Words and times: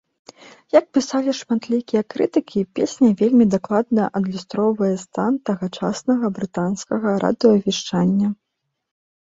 Як 0.79 0.85
пісалі 0.97 1.31
шматлікія 1.39 2.01
крытыкі, 2.13 2.59
песня 2.79 3.09
вельмі 3.19 3.45
дакладна 3.57 4.03
адлюстроўвае 4.21 4.91
стан 5.05 5.33
тагачаснага 5.53 6.25
брытанскага 6.41 7.07
радыёвяшчання. 7.29 8.29